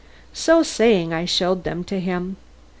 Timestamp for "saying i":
0.63-1.25